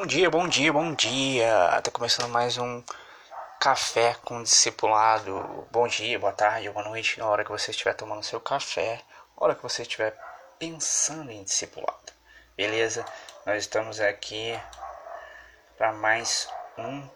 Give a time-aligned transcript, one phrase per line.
[0.00, 1.78] Bom dia, bom dia, bom dia.
[1.84, 2.82] Tá começando mais um
[3.60, 5.68] café com discipulado.
[5.70, 9.02] Bom dia, boa tarde, boa noite, na hora que você estiver tomando seu café,
[9.36, 10.18] na hora que você estiver
[10.58, 12.14] pensando em discipulado.
[12.56, 13.04] Beleza?
[13.44, 14.58] Nós estamos aqui
[15.76, 16.48] para mais
[16.78, 17.06] um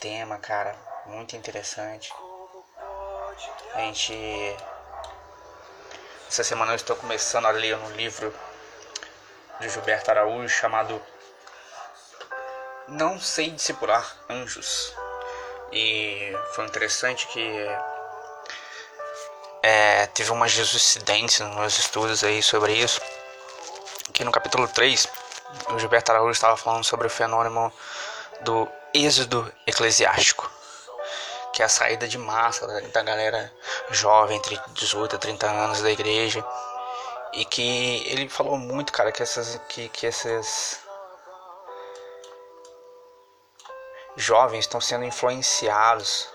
[0.00, 0.74] tema, cara,
[1.06, 2.12] muito interessante.
[3.74, 4.12] A gente
[6.28, 8.34] essa semana eu estou começando a ler um livro
[9.60, 11.00] de Gilberto Araújo chamado
[12.88, 14.94] Não Sei Discipular Anjos.
[15.70, 17.68] E foi interessante que
[19.62, 22.98] é, teve uma jesuicidência nos meus estudos aí sobre isso.
[24.14, 25.06] Que no capítulo 3,
[25.68, 27.70] o Gilberto Araújo estava falando sobre o fenômeno
[28.40, 30.50] do êxodo eclesiástico,
[31.52, 33.52] que é a saída de massa da galera
[33.90, 36.42] jovem, entre 18 a 30 anos da igreja.
[37.34, 40.87] E que ele falou muito, cara, que essas que, que esses
[44.18, 46.28] jovens estão sendo influenciados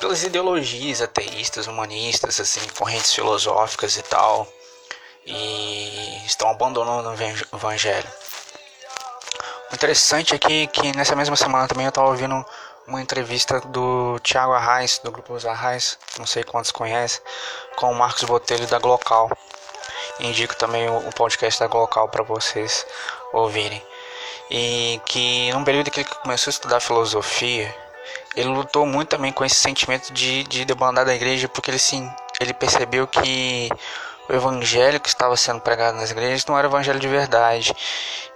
[0.00, 4.46] pelas ideologias ateístas, humanistas, assim, correntes filosóficas e tal,
[5.26, 8.08] e estão abandonando o evangelho.
[9.70, 12.44] O interessante é que, que nessa mesma semana também eu estava ouvindo
[12.86, 17.20] uma entrevista do Thiago Arraes, do grupo Os Arraes, não sei quantos conhecem,
[17.76, 19.30] com o Marcos Botelho da Glocal.
[20.20, 22.86] Indico também o podcast da Glocal para vocês
[23.32, 23.84] ouvirem
[24.50, 27.74] e que num período que ele começou a estudar filosofia,
[28.34, 32.10] ele lutou muito também com esse sentimento de, de debandar da igreja, porque ele sim,
[32.40, 33.68] ele percebeu que
[34.28, 37.74] o evangelho que estava sendo pregado nas igrejas não era o evangelho de verdade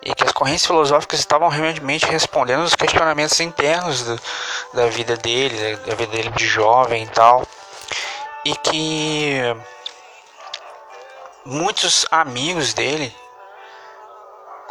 [0.02, 4.20] e que as correntes filosóficas estavam realmente respondendo os questionamentos internos do,
[4.74, 7.46] da vida dele, da vida dele de jovem e tal,
[8.44, 9.40] e que
[11.44, 13.14] muitos amigos dele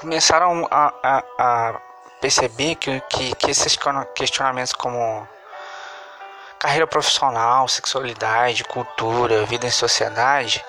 [0.02, 1.82] começaram a, a, a
[2.20, 3.78] perceber que, que, que esses
[4.16, 5.28] questionamentos como
[6.60, 10.64] carreira profissional, sexualidade, cultura, vida em sociedade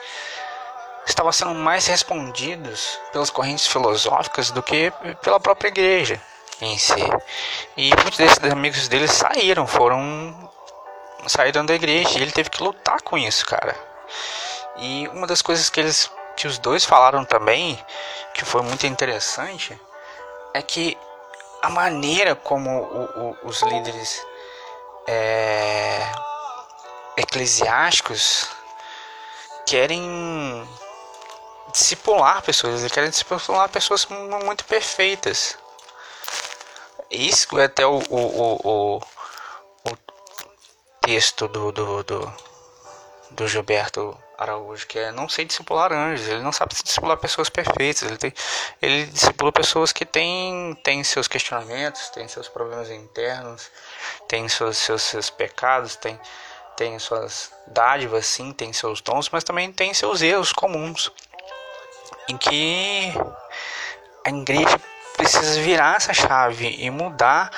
[1.07, 4.93] estavam sendo mais respondidos pelas correntes filosóficas do que
[5.23, 6.21] pela própria igreja
[6.61, 7.03] em si.
[7.77, 10.51] E muitos desses amigos dele saíram, foram
[11.27, 13.75] saíram da igreja e ele teve que lutar com isso, cara.
[14.77, 17.79] E uma das coisas que eles que os dois falaram também,
[18.35, 19.79] que foi muito interessante,
[20.55, 20.97] é que
[21.63, 24.25] a maneira como o, o, os líderes
[25.07, 26.01] é,
[27.17, 28.49] eclesiásticos
[29.67, 30.69] querem
[31.73, 35.57] discipular pessoas, eles querem discipular pessoas muito perfeitas.
[37.11, 39.99] Isso é até o, o, o, o
[41.01, 42.35] texto do, do, do,
[43.31, 48.03] do Gilberto Araújo, que é não sei discipular anjos, ele não sabe discipular pessoas perfeitas,
[48.03, 48.33] ele, tem,
[48.81, 53.71] ele discipula pessoas que têm, têm seus questionamentos, têm seus problemas internos,
[54.27, 56.19] têm seus, seus, seus pecados, têm,
[56.77, 61.13] têm suas dádivas, sim, têm seus dons, mas também têm seus erros comuns,
[62.29, 63.13] em que
[64.25, 64.81] a igreja
[65.17, 67.51] precisa virar essa chave e mudar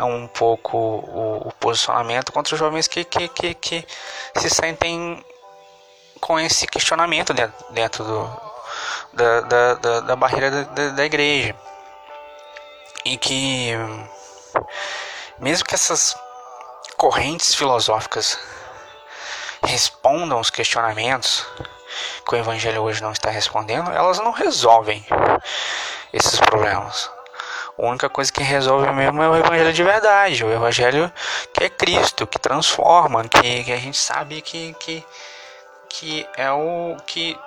[0.00, 3.86] um pouco o, o posicionamento contra os jovens que, que, que, que
[4.36, 5.24] se sentem
[6.24, 8.40] com esse questionamento dentro, dentro do,
[9.12, 11.54] da, da, da, da barreira da, da igreja.
[13.04, 13.72] E que,
[15.38, 16.16] mesmo que essas
[16.96, 18.38] correntes filosóficas
[19.66, 21.46] respondam os questionamentos
[22.26, 25.04] que o Evangelho hoje não está respondendo, elas não resolvem
[26.10, 27.10] esses problemas.
[27.76, 31.12] A única coisa que resolve mesmo é o Evangelho de verdade, o Evangelho
[31.52, 35.04] que é Cristo, que transforma, que, que a gente sabe que, que,
[35.98, 37.38] que é o que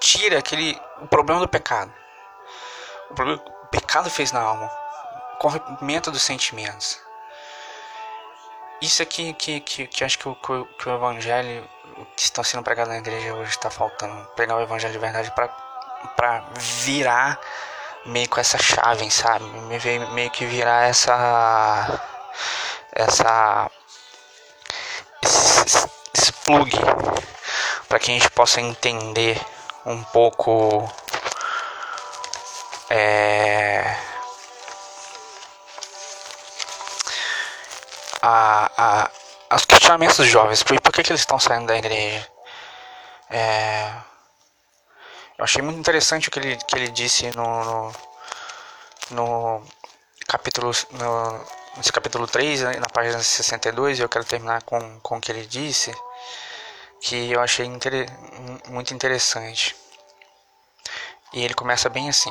[0.00, 1.92] tira aquele o problema do pecado.
[3.10, 4.70] O problema o pecado fez na alma,
[5.34, 6.98] o corrompimento dos sentimentos.
[8.80, 11.68] Isso aqui que, que, que acho que o, que o evangelho
[12.16, 14.26] que está sendo pregado na igreja hoje está faltando.
[14.34, 15.30] Pegar o evangelho de verdade
[16.16, 17.38] para virar
[18.06, 19.44] meio com essa chave, sabe?
[20.14, 22.00] Meio que virar essa.
[22.94, 23.70] Essa.
[25.22, 26.01] Esse
[26.44, 26.70] plug
[27.88, 29.40] para que a gente possa entender
[29.84, 30.90] um pouco
[32.88, 33.96] é,
[38.22, 38.70] a,
[39.50, 42.26] a, os questionamentos dos jovens, por, por que, que eles estão saindo da igreja?
[43.30, 43.90] É,
[45.38, 47.92] eu achei muito interessante o que ele, que ele disse no, no,
[49.10, 49.66] no
[50.28, 55.20] capítulo no, nesse capítulo 3, né, na página 62, eu quero terminar com, com o
[55.20, 55.94] que ele disse,
[57.00, 58.06] que eu achei inter,
[58.68, 59.74] muito interessante.
[61.32, 62.30] E ele começa bem assim: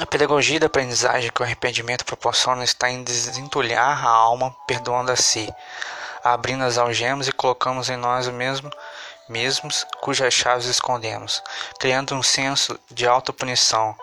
[0.00, 5.16] A pedagogia da aprendizagem que o arrependimento proporciona está em desentulhar a alma, perdoando a
[5.16, 5.52] si,
[6.22, 8.70] abrindo as algemas e colocamos em nós mesmo
[9.28, 11.42] mesmos cujas chaves escondemos,
[11.78, 13.96] criando um senso de autopunição.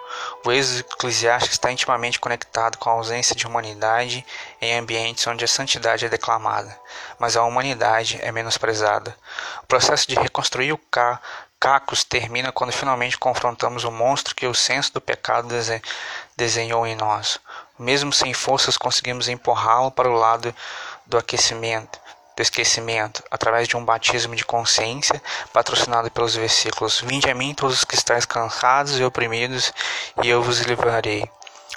[0.46, 4.26] O êxodo eclesiástico está intimamente conectado com a ausência de humanidade
[4.60, 6.78] em ambientes onde a santidade é declamada,
[7.20, 9.16] mas a humanidade é menosprezada.
[9.64, 10.80] O processo de reconstruir o
[11.60, 15.48] cacos termina quando finalmente confrontamos o monstro que o senso do pecado
[16.36, 17.40] desenhou em nós.
[17.78, 20.54] Mesmo sem forças, conseguimos empurrá-lo para o lado
[21.06, 22.00] do aquecimento
[22.42, 25.22] do esquecimento, através de um batismo de consciência
[25.54, 29.72] patrocinado pelos versículos: Vinde a mim todos os que estáis cansados e oprimidos,
[30.24, 31.30] e eu vos livrarei.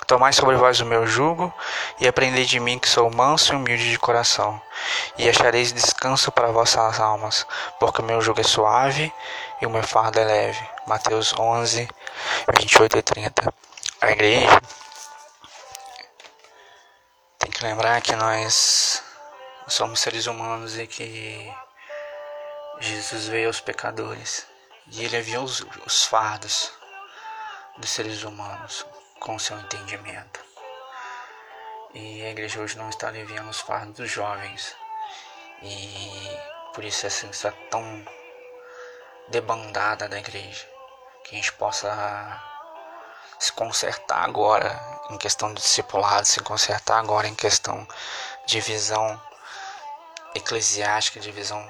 [0.06, 1.52] Tomai sobre vós o meu jugo
[2.00, 4.60] e aprendei de mim que sou manso e humilde de coração,
[5.18, 7.46] e achareis descanso para vossas almas,
[7.78, 9.12] porque o meu jugo é suave
[9.60, 10.68] e o meu fardo é leve.
[10.86, 11.88] Mateus 11,
[12.58, 13.54] 28 e 30.
[14.00, 14.60] A igreja
[17.38, 19.02] tem que lembrar que nós
[19.66, 21.52] somos seres humanos e que
[22.80, 24.46] Jesus veio aos pecadores
[24.88, 26.72] e ele viu os, os fardos
[27.78, 28.86] dos seres humanos
[29.18, 30.40] com seu entendimento.
[31.94, 34.74] E a igreja hoje não está aliviando os fardos dos jovens.
[35.62, 36.38] E
[36.74, 38.04] por isso essa está tão
[39.28, 40.68] debandada da igreja.
[41.24, 42.42] Que a gente possa
[43.38, 44.78] se consertar agora
[45.10, 47.86] em questão de discipulado, se consertar agora em questão
[48.46, 49.20] de visão
[50.34, 51.66] eclesiástica, de visão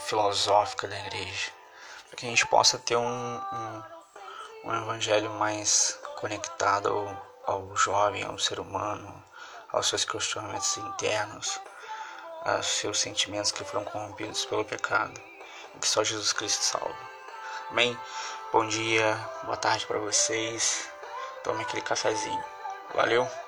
[0.00, 1.50] filosófica da igreja,
[2.06, 3.82] para que a gente possa ter um, um,
[4.64, 6.88] um evangelho mais conectado
[7.46, 9.22] ao, ao jovem, ao ser humano,
[9.72, 11.60] aos seus questionamentos internos,
[12.44, 15.20] aos seus sentimentos que foram corrompidos pelo pecado,
[15.74, 16.96] e que só Jesus Cristo salva.
[17.70, 17.98] Amém?
[18.52, 20.88] Bom dia, boa tarde para vocês.
[21.44, 22.42] Tome aquele cafezinho.
[22.94, 23.47] Valeu!